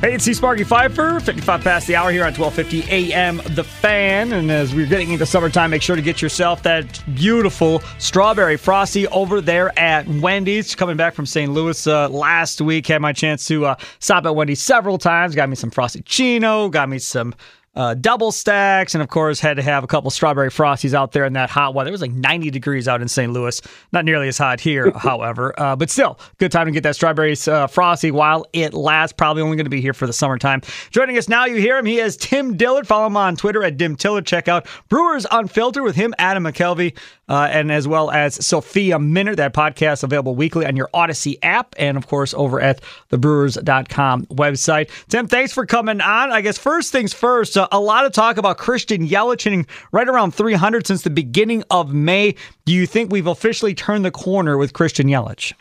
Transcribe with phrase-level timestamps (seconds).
[0.00, 0.32] Hey, it's C.
[0.32, 4.32] Sparky Fifer, 55 past the hour here on 1250 AM The Fan.
[4.32, 9.08] And as we're getting into summertime, make sure to get yourself that beautiful strawberry frosty
[9.08, 10.76] over there at Wendy's.
[10.76, 11.52] Coming back from St.
[11.52, 15.34] Louis uh, last week, had my chance to uh, stop at Wendy's several times.
[15.34, 17.34] Got me some frosty chino, got me some
[17.78, 21.24] uh, double stacks, and of course, had to have a couple strawberry frosties out there
[21.24, 21.88] in that hot weather.
[21.88, 23.32] It was like 90 degrees out in St.
[23.32, 23.62] Louis.
[23.92, 27.36] Not nearly as hot here, however, uh, but still, good time to get that strawberry
[27.46, 29.14] uh, frosty while it lasts.
[29.16, 30.60] Probably only going to be here for the summertime.
[30.90, 31.86] Joining us now, you hear him.
[31.86, 32.88] He is Tim Dillard.
[32.88, 34.26] Follow him on Twitter at Dim Tillard.
[34.26, 39.36] Check out Brewers Unfiltered with him, Adam McCalvy, uh, and as well as Sophia Minnaert.
[39.36, 44.26] That podcast available weekly on your Audacy app, and of course over at the Brewers.com
[44.26, 44.90] website.
[45.08, 46.32] Tim, thanks for coming on.
[46.32, 47.56] I guess first things first.
[47.56, 51.92] Uh, a lot of talk about Christian Yelich right around 300 since the beginning of
[51.92, 52.34] May.
[52.64, 55.52] Do you think we've officially turned the corner with Christian Yelich?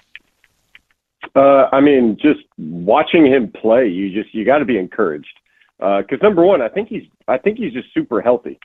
[1.35, 5.39] Uh, I mean, just watching him play, you just you got to be encouraged.
[5.77, 8.59] Because uh, number one, I think he's I think he's just super healthy.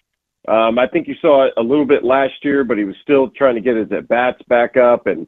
[0.48, 3.28] Um, I think you saw it a little bit last year, but he was still
[3.30, 5.26] trying to get his at bats back up, and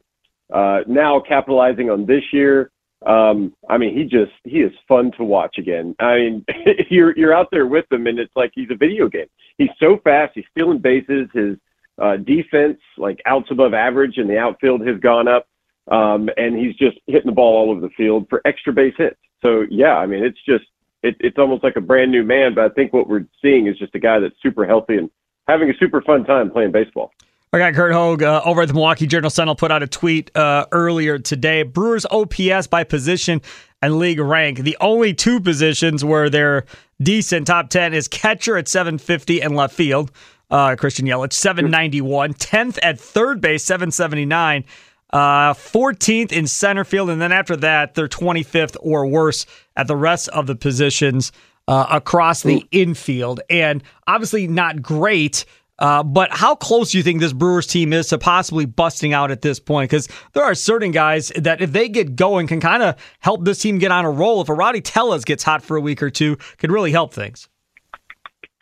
[0.53, 2.71] uh, now capitalizing on this year.
[3.05, 5.95] Um, I mean, he just he is fun to watch again.
[5.99, 6.45] I mean,
[6.89, 9.27] you're you're out there with him, and it's like he's a video game.
[9.57, 10.33] He's so fast.
[10.35, 11.27] He's stealing bases.
[11.33, 11.57] His
[12.01, 15.47] uh, defense, like outs above average, in the outfield has gone up,
[15.91, 19.17] um, and he's just hitting the ball all over the field for extra base hits.
[19.41, 20.65] So yeah, I mean, it's just
[21.03, 22.55] it, it's almost like a brand new man.
[22.55, 25.09] But I think what we're seeing is just a guy that's super healthy and
[25.47, 27.11] having a super fun time playing baseball.
[27.55, 30.29] I got Curt Hogg uh, over at the Milwaukee Journal Sentinel put out a tweet
[30.35, 31.63] uh, earlier today.
[31.63, 33.41] Brewers OPS by position
[33.81, 34.59] and league rank.
[34.59, 36.65] The only two positions where they're
[37.01, 40.11] decent top 10 is catcher at 750 and left field.
[40.51, 42.33] Uh, Christian Yelich, 791.
[42.33, 44.65] 10th at third base, 779.
[45.13, 47.09] Uh, 14th in center field.
[47.09, 49.45] And then after that, they're 25th or worse
[49.77, 51.31] at the rest of the positions
[51.69, 52.67] uh, across the Ooh.
[52.71, 53.39] infield.
[53.49, 55.45] And obviously not great
[55.79, 59.31] uh, but how close do you think this Brewers team is to possibly busting out
[59.31, 59.89] at this point?
[59.89, 63.59] Because there are certain guys that, if they get going, can kind of help this
[63.59, 64.41] team get on a roll.
[64.41, 67.49] If a Rowdy Tellez gets hot for a week or two, could really help things.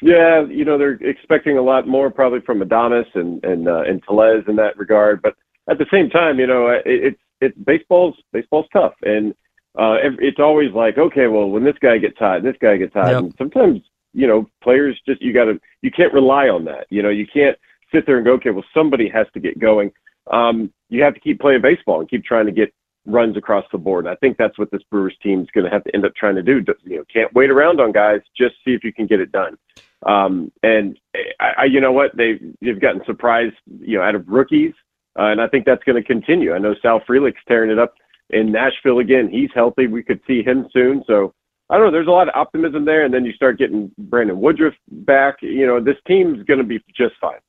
[0.01, 4.03] Yeah, you know they're expecting a lot more probably from Adames and and uh, and
[4.03, 5.21] Tellez in that regard.
[5.21, 5.35] But
[5.69, 9.33] at the same time, you know, it, it's it's baseball's baseball's tough, and
[9.79, 13.11] uh, it's always like, okay, well, when this guy gets hot, this guy gets hot,
[13.11, 13.19] yep.
[13.19, 13.81] and sometimes
[14.13, 16.87] you know, players just you got to you can't rely on that.
[16.89, 17.57] You know, you can't
[17.93, 19.91] sit there and go, okay, well, somebody has to get going.
[20.31, 22.73] Um, you have to keep playing baseball and keep trying to get
[23.05, 24.05] runs across the board.
[24.05, 26.15] And I think that's what this Brewers team is going to have to end up
[26.15, 26.63] trying to do.
[26.83, 28.21] You know, can't wait around on guys.
[28.37, 29.57] Just see if you can get it done.
[30.05, 30.99] Um, and
[31.39, 34.73] I, I, you know what, they they've gotten surprised, you know, out of rookies,
[35.17, 36.53] uh, and I think that's going to continue.
[36.53, 37.93] I know Sal Frelick's tearing it up
[38.29, 39.29] in Nashville again.
[39.29, 39.87] He's healthy.
[39.87, 41.03] We could see him soon.
[41.07, 41.33] So
[41.69, 41.91] I don't know.
[41.91, 45.37] There's a lot of optimism there, and then you start getting Brandon Woodruff back.
[45.41, 47.39] You know, this team's going to be just fine.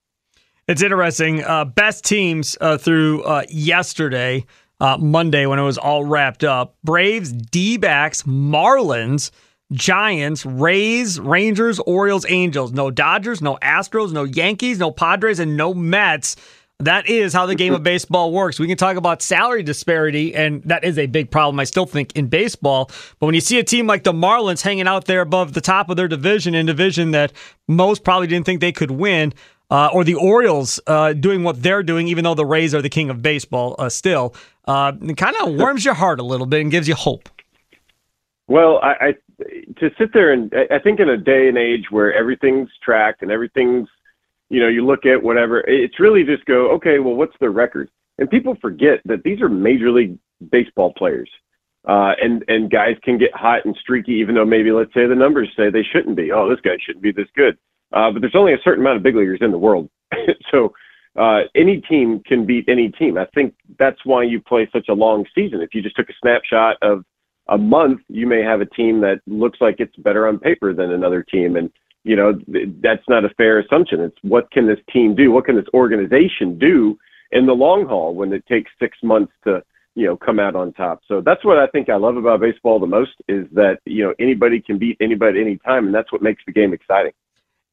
[0.66, 1.44] It's interesting.
[1.44, 4.46] Uh, best teams uh, through uh, yesterday,
[4.80, 9.30] uh, Monday, when it was all wrapped up Braves, D backs, Marlins,
[9.72, 12.72] Giants, Rays, Rangers, Orioles, Angels.
[12.72, 16.36] No Dodgers, no Astros, no Yankees, no Padres, and no Mets.
[16.80, 18.58] That is how the game of baseball works.
[18.58, 22.14] We can talk about salary disparity, and that is a big problem, I still think,
[22.16, 22.90] in baseball.
[23.20, 25.88] But when you see a team like the Marlins hanging out there above the top
[25.88, 27.32] of their division, in division that
[27.68, 29.32] most probably didn't think they could win,
[29.70, 32.90] uh, or the Orioles uh, doing what they're doing, even though the Rays are the
[32.90, 34.34] king of baseball uh, still,
[34.66, 37.28] uh, it kind of warms your heart a little bit and gives you hope.
[38.48, 39.14] Well, I, I
[39.78, 43.30] to sit there and I think in a day and age where everything's tracked and
[43.30, 43.88] everything's
[44.50, 45.60] you know, you look at whatever.
[45.60, 47.90] It's really just go, okay, well, what's the record?
[48.18, 50.18] And people forget that these are major league
[50.50, 51.30] baseball players.
[51.86, 55.14] Uh, and and guys can get hot and streaky, even though maybe let's say the
[55.14, 56.32] numbers say they shouldn't be.
[56.32, 57.58] Oh, this guy shouldn't be this good.
[57.92, 59.90] Uh, but there's only a certain amount of big leaguers in the world,
[60.50, 60.72] so
[61.16, 63.18] uh, any team can beat any team.
[63.18, 65.60] I think that's why you play such a long season.
[65.60, 67.04] If you just took a snapshot of
[67.48, 70.90] a month, you may have a team that looks like it's better on paper than
[70.90, 71.70] another team, and
[72.04, 72.38] you know
[72.82, 74.00] that's not a fair assumption.
[74.00, 75.32] It's what can this team do?
[75.32, 76.98] What can this organization do
[77.32, 79.62] in the long haul when it takes six months to
[79.94, 81.00] you know come out on top.
[81.08, 84.14] So that's what I think I love about baseball the most is that you know
[84.18, 87.12] anybody can beat anybody anytime, and that's what makes the game exciting.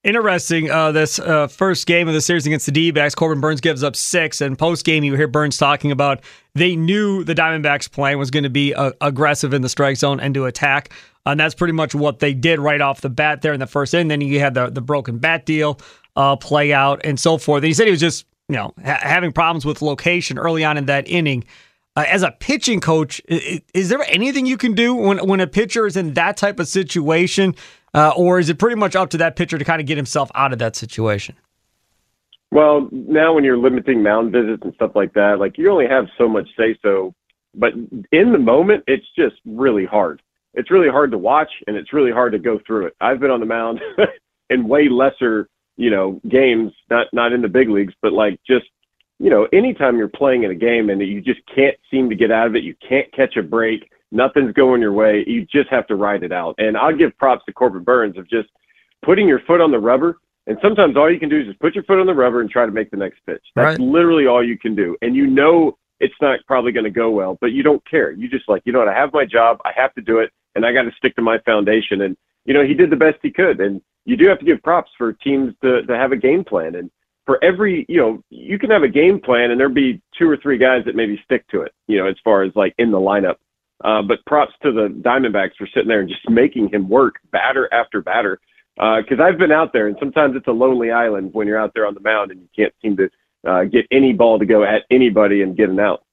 [0.04, 0.72] Interesting.
[0.72, 3.96] Uh, this uh, first game of the series against the D-backs, Corbin Burnes gives up
[3.96, 6.22] six, and post game you hear Burnes talking about
[6.56, 10.20] they knew the Diamondbacks' plan was going to be uh, aggressive in the strike zone
[10.20, 10.92] and to attack,
[11.28, 13.94] and that's pretty much what they did right off the bat there in the first
[13.94, 14.08] inning.
[14.08, 15.80] Then you had the the broken bat deal
[16.16, 17.60] uh, play out and so forth.
[17.60, 20.78] And he said he was just you know ha- having problems with location early on
[20.78, 21.44] in that inning.
[21.96, 25.48] Uh, as a pitching coach, is, is there anything you can do when when a
[25.48, 27.54] pitcher is in that type of situation?
[27.94, 30.32] Uh, or is it pretty much up to that pitcher to kind of get himself
[30.36, 31.36] out of that situation?
[32.52, 36.06] Well, now when you're limiting mound visits and stuff like that, like you only have
[36.18, 37.14] so much say so.
[37.54, 37.74] But
[38.12, 40.22] in the moment, it's just really hard.
[40.54, 42.96] It's really hard to watch and it's really hard to go through it.
[43.00, 43.80] I've been on the mound
[44.50, 45.48] in way lesser,
[45.78, 48.66] you know, games, not not in the big leagues, but like just,
[49.20, 52.32] you know, anytime you're playing in a game and you just can't seem to get
[52.32, 55.24] out of it, you can't catch a break nothing's going your way.
[55.28, 56.56] You just have to ride it out.
[56.58, 58.50] And I'll give props to Corbin Burnes of just
[59.04, 60.20] putting your foot on the rubber.
[60.48, 62.50] And sometimes all you can do is just put your foot on the rubber and
[62.50, 63.44] try to make the next pitch.
[63.56, 63.80] That's right.
[63.80, 64.98] literally all you can do.
[65.02, 68.12] And you know it's not probably going to go well, but you don't care.
[68.12, 70.32] You just like, you know what, I have my job, I have to do it,
[70.56, 72.02] and I got to stick to my foundation.
[72.02, 73.62] And, you know, he did the best he could.
[73.62, 76.76] And you do have to give props for teams to, to have a game plan.
[76.76, 76.90] And
[77.26, 80.38] for every, you know, you can have a game plan and there'll be two or
[80.38, 82.98] three guys that maybe stick to it, you know, as far as like in the
[82.98, 83.36] lineup.
[83.84, 87.72] Uh, but props to the Diamondbacks for sitting there and just making him work batter
[87.74, 88.40] after batter.
[88.76, 91.72] Because uh, I've been out there, and sometimes it's a lonely island when you're out
[91.74, 93.10] there on the mound and you can't seem to
[93.48, 96.04] uh, get any ball to go at anybody and get an out.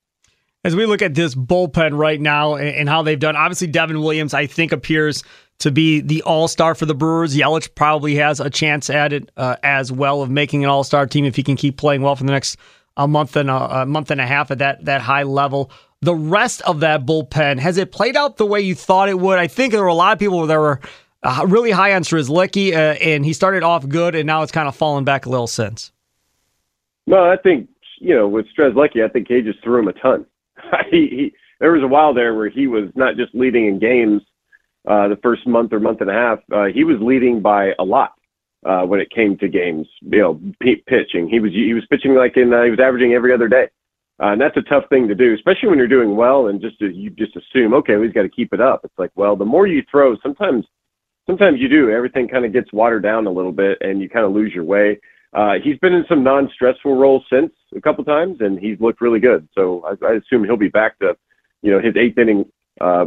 [0.64, 4.34] As we look at this bullpen right now and how they've done, obviously Devin Williams,
[4.34, 5.22] I think, appears
[5.60, 7.36] to be the all star for the Brewers.
[7.36, 11.06] Yelich probably has a chance at it uh, as well of making an all star
[11.06, 12.56] team if he can keep playing well for the next
[12.96, 16.14] a month and a, a month and a half at that that high level the
[16.14, 19.38] rest of that bullpen, has it played out the way you thought it would?
[19.38, 20.80] I think there were a lot of people that were
[21.22, 24.68] uh, really high on Strzelecki, uh, and he started off good, and now it's kind
[24.68, 25.92] of fallen back a little since.
[27.06, 27.68] No, I think
[27.98, 30.26] you know with Strzelecki, I think he just threw him a ton.
[30.90, 34.22] he, he, there was a while there where he was not just leading in games
[34.86, 36.38] uh, the first month or month and a half.
[36.52, 38.12] Uh, he was leading by a lot
[38.64, 39.88] uh, when it came to games.
[40.00, 41.28] You know, p- pitching.
[41.28, 43.68] He was he was pitching like in uh, he was averaging every other day.
[44.20, 46.80] Uh, and that's a tough thing to do, especially when you're doing well and just
[46.80, 48.80] you just assume, okay, we've got to keep it up.
[48.84, 50.64] It's like, well, the more you throw, sometimes,
[51.26, 51.90] sometimes you do.
[51.90, 54.64] Everything kind of gets watered down a little bit, and you kind of lose your
[54.64, 54.98] way.
[55.32, 59.20] Uh, he's been in some non-stressful roles since a couple times, and he's looked really
[59.20, 59.46] good.
[59.54, 61.16] So I, I assume he'll be back to,
[61.62, 62.44] you know, his eighth inning
[62.80, 63.06] uh,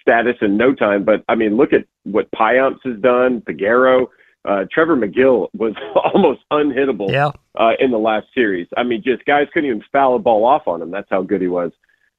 [0.00, 1.04] status in no time.
[1.04, 4.06] But I mean, look at what Payamps has done, Peguero
[4.46, 5.74] uh, Trevor Megill was
[6.14, 7.30] almost unhittable yeah.
[7.58, 8.68] uh, in the last series.
[8.76, 10.90] I mean, just guys couldn't even foul a ball off on him.
[10.90, 11.72] That's how good he was.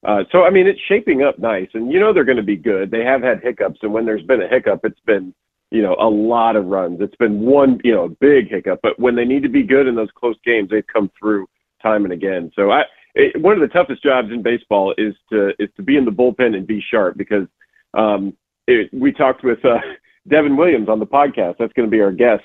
[0.06, 2.56] Uh, so, I mean, it's shaping up nice, and you know they're going to be
[2.56, 2.92] good.
[2.92, 5.34] They have had hiccups, and when there's been a hiccup, it's been
[5.72, 7.02] you know a lot of runs.
[7.02, 9.96] It's been one you know big hiccup, but when they need to be good in
[9.96, 11.48] those close games, they've come through
[11.82, 12.52] time and again.
[12.56, 12.84] So, I
[13.16, 16.12] it, one of the toughest jobs in baseball is to is to be in the
[16.12, 17.48] bullpen and be sharp because
[17.96, 18.36] um,
[18.68, 19.64] it, we talked with.
[19.66, 19.80] Uh,
[20.28, 21.56] Devin Williams on the podcast.
[21.58, 22.44] That's going to be our guest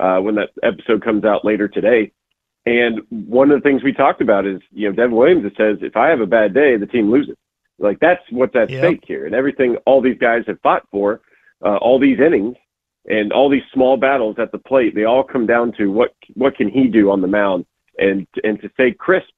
[0.00, 2.12] uh, when that episode comes out later today.
[2.66, 5.78] And one of the things we talked about is, you know, Devin Williams it says,
[5.80, 7.36] if I have a bad day, the team loses.
[7.78, 8.84] Like that's what's at yep.
[8.84, 11.22] stake here, and everything all these guys have fought for,
[11.64, 12.56] uh, all these innings,
[13.08, 14.94] and all these small battles at the plate.
[14.94, 17.64] They all come down to what what can he do on the mound,
[17.98, 19.32] and and to stay crisp,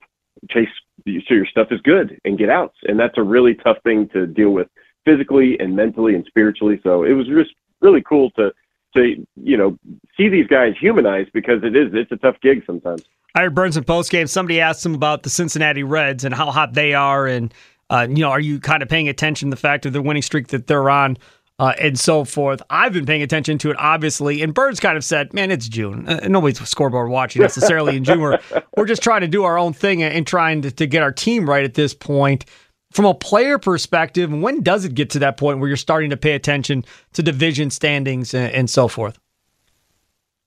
[0.51, 0.69] chase
[1.07, 4.27] so your stuff is good and get outs, and that's a really tough thing to
[4.27, 4.67] deal with
[5.05, 6.81] physically and mentally and spiritually.
[6.83, 8.53] So it was just really cool to
[8.95, 9.79] to you know
[10.17, 13.03] see these guys humanized because it is it's a tough gig sometimes.
[13.35, 14.27] I heard Burnes in post game.
[14.27, 17.53] Somebody asked him about the Cincinnati Reds and how hot they are, and
[17.91, 20.23] uh, you know, are you kind of paying attention to the fact of the winning
[20.23, 21.19] streak that they're on?
[21.59, 22.61] Uh, and so forth.
[22.71, 24.43] I've been paying attention to it, obviously.
[24.43, 26.09] And Burnes kind of said, "Man, it's June.
[26.09, 28.21] Uh, nobody's scoreboard watching necessarily in June.
[28.21, 28.41] We're
[28.77, 31.13] we're just trying to do our own thing and, and trying to, to get our
[31.13, 32.47] team right at this point."
[32.93, 36.17] From a player perspective, when does it get to that point where you're starting to
[36.17, 36.85] pay attention
[37.15, 39.19] to division standings and, and so forth?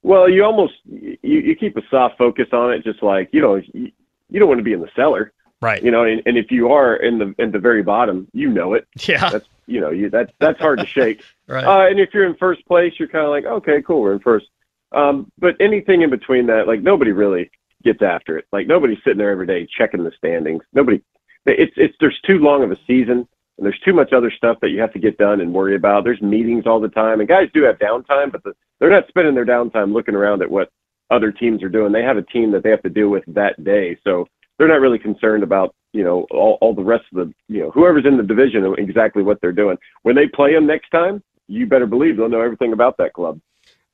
[0.04, 3.56] Well, you almost you, you keep a soft focus on it, just like you know
[3.56, 3.92] you,
[4.30, 5.34] you don't want to be in the cellar.
[5.62, 5.82] Right.
[5.82, 8.74] You know, and, and if you are in the in the very bottom, you know
[8.74, 8.88] it.
[9.08, 9.30] Yeah.
[9.30, 11.24] That's you know you that's that's hard to shake.
[11.48, 11.64] Right.
[11.64, 14.20] Uh, and if you're in first place, you're kind of like, okay, cool, we're in
[14.20, 14.48] first.
[14.94, 17.52] Um, but anything in between that, like nobody really
[17.84, 18.46] gets after it.
[18.52, 20.64] Like nobody's sitting there every day checking the standings.
[20.74, 21.04] Nobody.
[21.46, 24.70] It's it's there's too long of a season and there's too much other stuff that
[24.70, 26.04] you have to get done and worry about.
[26.04, 29.34] There's meetings all the time, and guys do have downtime, but the, they're not spending
[29.34, 30.70] their downtime looking around at what
[31.10, 31.92] other teams are doing.
[31.92, 34.82] They have a team that they have to deal with that day, so they're not
[34.82, 38.18] really concerned about you know all, all the rest of the you know whoever's in
[38.18, 39.78] the division exactly what they're doing.
[40.04, 43.40] When they play them next time, you better believe they'll know everything about that club.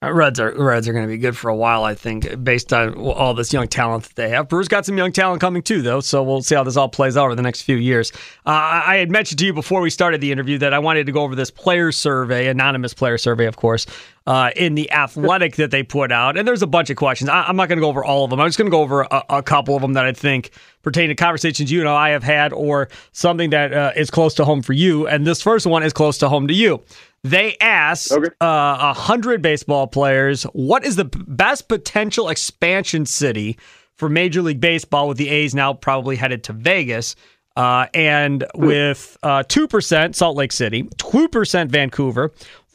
[0.03, 2.73] Uh, Reds are Reds are going to be good for a while, I think, based
[2.73, 4.49] on all this young talent that they have.
[4.49, 7.15] Brewers got some young talent coming too, though, so we'll see how this all plays
[7.15, 8.11] out over the next few years.
[8.43, 11.11] Uh, I had mentioned to you before we started the interview that I wanted to
[11.11, 13.85] go over this player survey, anonymous player survey, of course,
[14.27, 17.29] uh, in the Athletic that they put out, and there's a bunch of questions.
[17.29, 18.39] I, am not going to go over all of them.
[18.39, 20.51] I'm just going to go over a, a, couple of them that I think
[20.83, 24.45] pertain to conversations you and I have had, or something that uh, is close to
[24.45, 25.07] home for you.
[25.07, 26.83] And this first one is close to home to you.
[27.23, 28.29] They asked Okay.
[28.41, 33.57] uh, a hundred baseball players, "What is the best potential expansion city
[33.95, 37.15] for Major League Baseball?" With the A's now probably headed to Vegas,
[37.55, 42.31] uh, and with uh, two percent Salt Lake City, two percent Vancouver,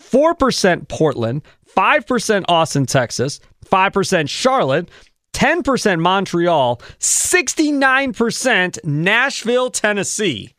[0.07, 4.89] four percent Portland, five percent Austin, Texas, five percent Charlotte.
[5.33, 10.55] 10% Montreal, 69% Nashville, Tennessee.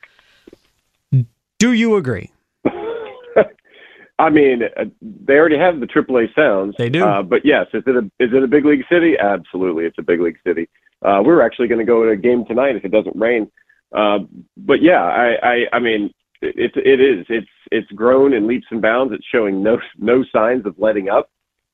[1.57, 2.31] Do you agree?
[4.19, 6.75] I mean, uh, they already have the AAA sounds.
[6.77, 7.03] They do.
[7.03, 9.15] Uh, but yes, is it a is it a big league city?
[9.17, 10.69] Absolutely, it's a big league city.
[11.03, 13.49] Uh, we're actually going to go to a game tonight if it doesn't rain.
[13.95, 14.19] Uh,
[14.57, 18.81] but yeah, I, I I mean, it it is it's it's grown in leaps and
[18.81, 19.13] bounds.
[19.13, 21.29] It's showing no no signs of letting up,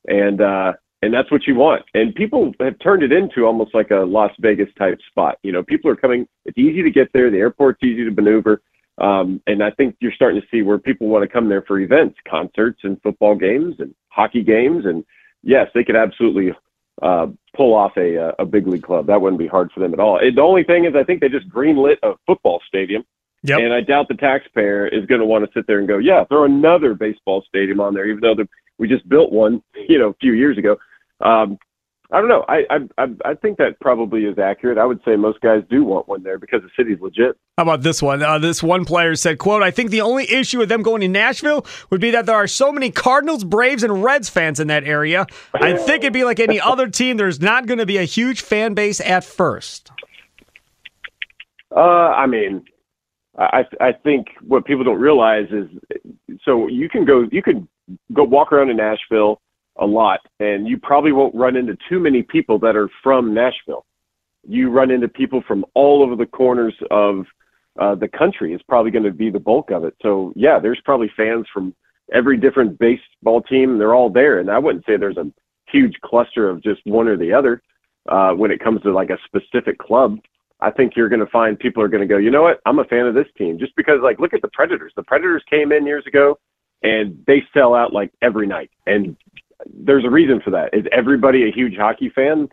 [0.08, 1.84] and uh, and that's what you want.
[1.94, 5.38] And people have turned it into almost like a Las Vegas type spot.
[5.44, 6.28] You know, people are coming.
[6.46, 7.30] It's easy to get there.
[7.30, 8.62] The airport's easy to maneuver.
[9.00, 11.80] Um, and I think you're starting to see where people want to come there for
[11.80, 14.86] events, concerts, and football games, and hockey games.
[14.86, 15.04] And
[15.42, 16.54] yes, they could absolutely
[17.02, 19.08] uh, pull off a uh, a big league club.
[19.08, 20.20] That wouldn't be hard for them at all.
[20.20, 23.04] And the only thing is, I think they just greenlit a football stadium,
[23.44, 23.60] Yep.
[23.60, 26.24] and I doubt the taxpayer is going to want to sit there and go, yeah,
[26.26, 28.48] throw another baseball stadium on there, even though the,
[28.78, 30.78] we just built one, you know, a few years ago.
[31.20, 31.58] Um,
[32.12, 32.46] I don't know.
[32.48, 32.64] I,
[33.00, 34.78] I I think that probably is accurate.
[34.78, 37.36] I would say most guys do want one there because the city's legit.
[37.58, 38.22] How about this one?
[38.22, 41.08] Uh, this one player said, "quote I think the only issue with them going to
[41.08, 44.84] Nashville would be that there are so many Cardinals, Braves, and Reds fans in that
[44.84, 45.26] area.
[45.56, 47.18] I think it'd be like any other team.
[47.18, 49.92] There's not going to be a huge fan base at first.
[51.76, 52.64] Uh, I mean,
[53.38, 55.68] I I think what people don't realize is,
[56.44, 57.68] so you can go you can
[58.14, 59.42] go walk around in Nashville
[59.78, 63.86] a lot, and you probably won't run into too many people that are from Nashville.
[64.48, 67.26] You run into people from all over the corners of
[67.80, 68.54] uh, the country.
[68.54, 69.96] Is probably going to be the bulk of it.
[70.02, 71.74] So yeah, there's probably fans from
[72.14, 73.78] every different baseball team.
[73.80, 75.32] They're all there, and I wouldn't say there's a
[75.72, 77.64] huge cluster of just one or the other
[78.10, 80.20] uh, when it comes to like a specific club.
[80.60, 82.62] I think you're going to find people are going to go, you know what?
[82.66, 84.94] I'm a fan of this team just because, like, look at the Predators.
[84.96, 86.40] The Predators came in years ago
[86.84, 88.72] and they sell out like every night.
[88.88, 89.18] And
[89.66, 90.74] there's a reason for that.
[90.74, 92.48] Is everybody a huge hockey fan?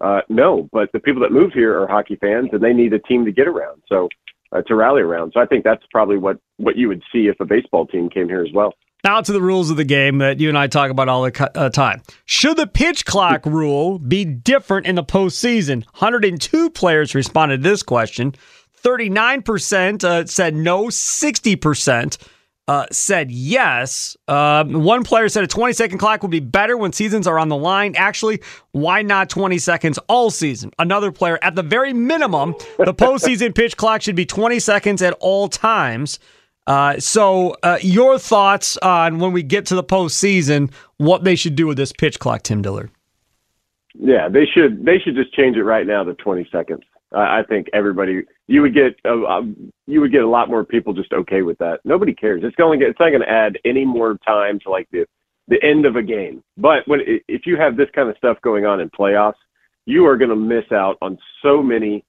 [0.00, 2.98] Uh, no, but the people that move here are hockey fans and they need a
[3.00, 3.82] team to get around.
[3.88, 4.08] So,
[4.52, 5.32] uh, to rally around.
[5.34, 8.28] So I think that's probably what, what you would see if a baseball team came
[8.28, 8.74] here as well.
[9.06, 11.50] Now to the rules of the game that you and I talk about all the
[11.54, 12.02] uh, time.
[12.24, 15.84] Should the pitch clock rule be different in the postseason?
[16.00, 18.34] 102 players responded to this question.
[18.82, 20.86] 39% uh, said no.
[20.86, 22.18] 60%
[22.66, 24.16] uh, said yes.
[24.26, 27.48] Um, one player said a 20 second clock would be better when seasons are on
[27.48, 27.94] the line.
[27.94, 28.40] Actually,
[28.72, 30.72] why not 20 seconds all season?
[30.80, 35.12] Another player, at the very minimum, the postseason pitch clock should be 20 seconds at
[35.20, 36.18] all times.
[36.66, 41.54] Uh, so, uh, your thoughts on when we get to the postseason, what they should
[41.54, 42.90] do with this pitch clock, Tim Dillard?
[43.98, 46.82] Yeah, they should they should just change it right now to 20 seconds.
[47.12, 50.92] I think everybody you would get uh, um, you would get a lot more people
[50.92, 51.80] just okay with that.
[51.84, 52.42] Nobody cares.
[52.44, 55.06] It's going to it's not going to add any more time to like the
[55.48, 56.42] the end of a game.
[56.56, 59.34] But when if you have this kind of stuff going on in playoffs,
[59.86, 62.04] you are going to miss out on so many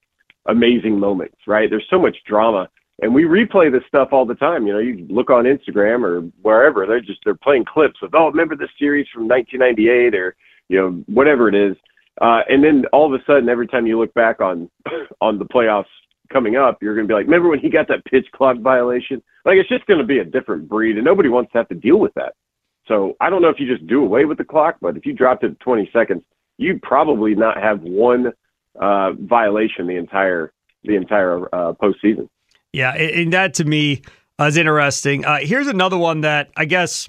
[0.46, 1.36] amazing moments.
[1.46, 1.70] Right?
[1.70, 2.68] There's so much drama,
[3.00, 4.66] and we replay this stuff all the time.
[4.66, 8.28] You know, you look on Instagram or wherever they're just they're playing clips of oh
[8.28, 10.36] remember this series from 1998 or
[10.68, 11.76] you know whatever it is.
[12.20, 14.68] Uh, and then all of a sudden, every time you look back on
[15.20, 15.84] on the playoffs
[16.32, 19.22] coming up, you're going to be like, remember when he got that pitch clock violation?
[19.44, 21.74] Like it's just going to be a different breed, and nobody wants to have to
[21.74, 22.34] deal with that.
[22.88, 25.12] So I don't know if you just do away with the clock, but if you
[25.12, 26.22] dropped it to 20 seconds,
[26.56, 28.32] you'd probably not have one
[28.80, 30.52] uh, violation the entire
[30.84, 32.28] the entire uh, postseason.
[32.72, 34.02] Yeah, and that to me
[34.40, 35.24] is interesting.
[35.24, 37.08] Uh, here's another one that I guess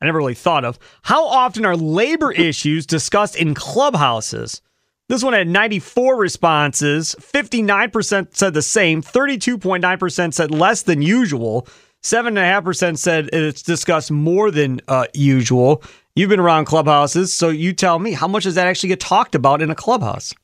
[0.00, 0.78] I never really thought of.
[1.02, 4.60] How often are labor issues discussed in clubhouses?
[5.08, 7.14] This one had 94 responses.
[7.20, 9.02] 59% said the same.
[9.02, 11.68] 32.9% said less than usual.
[12.02, 15.82] 7.5% said it's discussed more than uh, usual.
[16.14, 19.34] You've been around clubhouses, so you tell me, how much does that actually get talked
[19.34, 20.34] about in a clubhouse?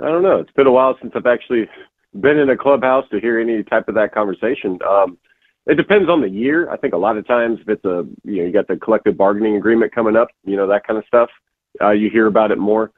[0.00, 0.38] I don't know.
[0.38, 1.68] It's been a while since I've actually
[2.20, 4.78] been in a clubhouse to hear any type of that conversation.
[4.88, 5.18] Um,
[5.66, 6.70] it depends on the year.
[6.70, 9.16] I think a lot of times if it's a you know you got the collective
[9.16, 11.30] bargaining agreement coming up, you know that kind of stuff,
[11.80, 12.92] uh, you hear about it more.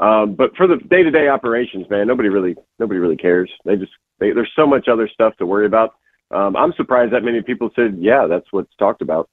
[0.00, 3.50] Um, but for the day to day operations, man, nobody really nobody really cares.
[3.64, 5.94] They just they, there's so much other stuff to worry about.
[6.30, 9.30] Um, I'm surprised that many people said, yeah, that's what's talked about.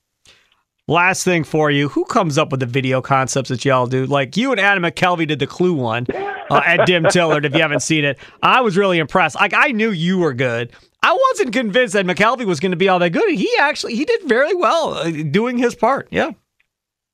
[0.88, 4.06] Last thing for you, who comes up with the video concepts that y'all do?
[4.06, 6.06] Like you and Adam McCalvy did the Clue one
[6.50, 7.46] uh, at Dim Tillard.
[7.46, 9.36] If you haven't seen it, I was really impressed.
[9.36, 10.72] Like I knew you were good.
[11.04, 13.30] I wasn't convinced that McCalvy was going to be all that good.
[13.32, 16.08] He actually he did very well uh, doing his part.
[16.12, 16.32] Yeah.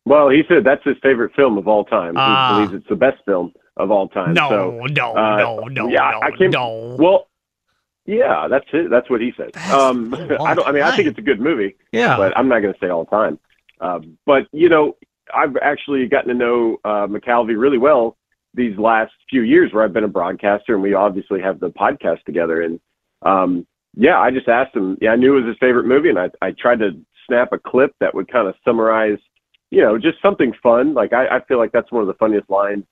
[0.05, 2.17] Well, he said that's his favorite film of all time.
[2.17, 2.55] Uh, he ah.
[2.55, 4.33] believes it's the best film of all time.
[4.33, 6.95] No, so, no, uh, no, no, yeah, no, I came, no.
[6.99, 7.27] Well,
[8.05, 8.89] yeah, that's it.
[8.89, 9.55] That's what he said.
[9.71, 10.67] Um, I don't.
[10.67, 11.75] I mean, I think it's a good movie.
[11.91, 13.39] Yeah, but I'm not going to say all the time.
[13.79, 14.95] Uh, but you know,
[15.33, 18.17] I've actually gotten to know uh, McCalvy really well
[18.53, 22.23] these last few years, where I've been a broadcaster, and we obviously have the podcast
[22.25, 22.61] together.
[22.61, 22.79] And
[23.21, 24.97] um, yeah, I just asked him.
[25.01, 26.91] Yeah, I knew it was his favorite movie, and I I tried to
[27.27, 29.19] snap a clip that would kind of summarize
[29.71, 30.93] you know, just something fun.
[30.93, 32.83] Like I, I feel like that's one of the funniest lines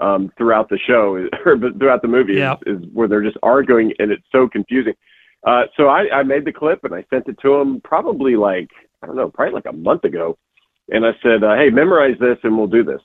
[0.00, 2.54] um, throughout the show or throughout the movie yeah.
[2.66, 4.94] is, is, where they're just arguing and it's so confusing.
[5.46, 8.68] Uh, so I, I made the clip and I sent it to him probably like
[9.02, 10.36] I don't know, probably like a month ago,
[10.88, 13.00] and I said, uh, "Hey, memorize this and we'll do this."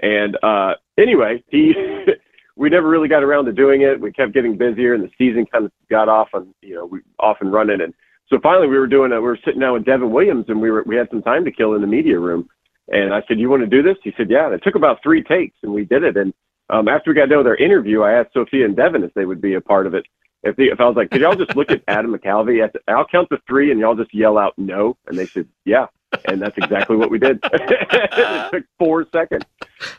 [0.00, 1.74] And uh, anyway, he
[2.56, 4.00] we never really got around to doing it.
[4.00, 7.00] We kept getting busier, and the season kind of got off and you know we
[7.18, 7.80] off and running.
[7.80, 7.94] And
[8.28, 9.16] so finally, we were doing it.
[9.16, 11.52] We were sitting down with Devin Williams, and we were we had some time to
[11.52, 12.48] kill in the media room.
[12.88, 15.02] And I said, "You want to do this?" He said, "Yeah." And it took about
[15.02, 16.16] three takes, and we did it.
[16.16, 16.32] And
[16.70, 19.24] um, after we got done with our interview, I asked Sophia and Devin if they
[19.24, 20.06] would be a part of it.
[20.42, 22.80] If, the, if I was like, "Could y'all just look at Adam McCalvy?" At the,
[22.88, 25.86] I'll count to three, and y'all just yell out "No," and they said, "Yeah."
[26.26, 27.38] And that's exactly what we did.
[27.52, 29.44] it took four seconds.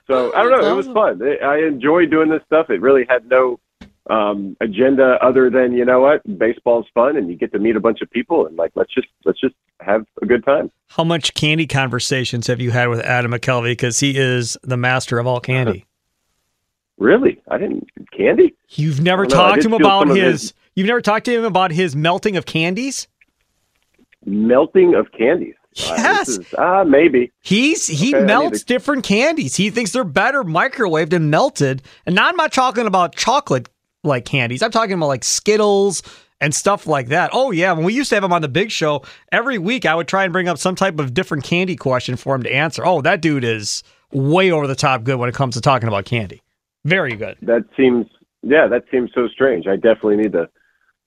[0.07, 0.71] So I don't know.
[0.71, 1.21] It was fun.
[1.43, 2.69] I enjoy doing this stuff.
[2.69, 3.59] It really had no
[4.09, 7.79] um, agenda other than you know what baseball's fun and you get to meet a
[7.79, 10.71] bunch of people and like let's just let's just have a good time.
[10.89, 13.71] How much candy conversations have you had with Adam McCalvy?
[13.71, 15.85] because he is the master of all candy?
[16.97, 18.55] really, I didn't candy.
[18.69, 20.53] You've never talked to him about his, his.
[20.75, 23.07] You've never talked to him about his melting of candies.
[24.25, 25.55] Melting of candies.
[25.75, 28.65] Yes, ah, uh, maybe he's he okay, melts to...
[28.65, 29.57] different candies.
[29.57, 31.81] He thinks they're better microwaved and melted.
[32.05, 33.67] And now I'm not talking about chocolate
[34.03, 34.61] like candies.
[34.61, 36.01] I'm talking about like Skittles
[36.39, 37.31] and stuff like that.
[37.33, 39.95] Oh yeah, when we used to have him on the big show, every week I
[39.95, 42.85] would try and bring up some type of different candy question for him to answer.
[42.85, 43.83] Oh, that dude is
[44.13, 46.41] way over the top good when it comes to talking about candy.
[46.85, 47.37] Very good.
[47.41, 48.05] That seems
[48.43, 49.67] yeah, that seems so strange.
[49.67, 50.49] I definitely need to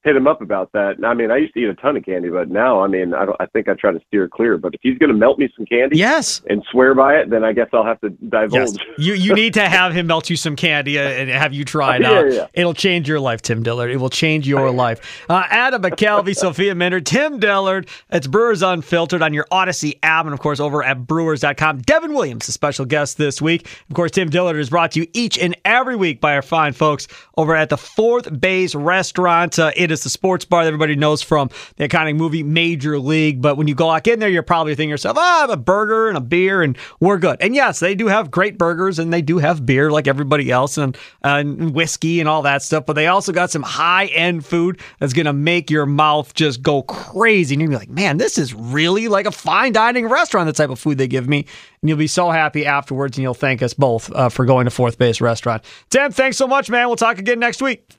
[0.05, 0.95] hit him up about that.
[1.05, 3.25] I mean, I used to eat a ton of candy, but now, I mean, I
[3.25, 3.37] don't.
[3.41, 4.57] I think I try to steer clear.
[4.57, 7.45] But if he's going to melt me some candy, yes, and swear by it, then
[7.45, 8.53] I guess I'll have to divulge.
[8.53, 8.77] Yes.
[8.99, 11.97] You you need to have him melt you some candy uh, and have you try
[11.97, 12.27] it out.
[12.27, 12.47] Yeah, yeah.
[12.55, 13.91] It'll change your life, Tim Dillard.
[13.91, 15.25] It will change your life.
[15.29, 17.89] Uh, Adam McCalvy, Sophia Minnaert, Tim Dillard.
[18.11, 21.79] It's Brewers Unfiltered on your Audacy app, and of course over at Brewers.com.
[21.83, 23.69] Devin Williams, a special guest this week.
[23.89, 26.73] Of course, Tim Dillard is brought to you each and every week by our fine
[26.73, 29.59] folks over at the Fourth Base Restaurant.
[29.59, 33.41] Uh, it is the sports bar that everybody knows from the iconic movie Major League.
[33.41, 36.09] But when you go in there, you're probably thinking yourself, ah, I have a burger
[36.09, 37.39] and a beer and we're good.
[37.41, 40.79] And yes, they do have great burgers and they do have beer like everybody else
[40.79, 42.87] and, and whiskey and all that stuff.
[42.87, 46.63] But they also got some high end food that's going to make your mouth just
[46.63, 47.55] go crazy.
[47.55, 50.71] And you'll be like, man, this is really like a fine dining restaurant, the type
[50.71, 51.47] of food they give me.
[51.83, 54.71] And you'll be so happy afterwards and you'll thank us both uh, for going to
[54.71, 55.65] Fourth Base Restaurant.
[55.91, 56.87] Tim, thanks so much, man.
[56.89, 57.99] We'll talk again next week.